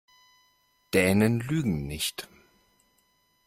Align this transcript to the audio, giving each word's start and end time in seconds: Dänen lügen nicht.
Dänen 0.95 1.41
lügen 1.41 1.85
nicht. 1.85 2.27